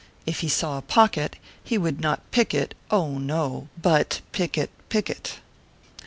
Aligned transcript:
If 0.25 0.39
he 0.39 0.49
saw 0.49 0.79
a 0.79 0.81
pocket, 0.81 1.35
he 1.63 1.77
would 1.77 1.99
not 2.01 2.31
pick 2.31 2.55
it 2.55 2.73
oh, 2.89 3.19
no! 3.19 3.67
But 3.79 4.21
pick 4.31 4.57
it 4.57 4.71
picket. 4.89 5.35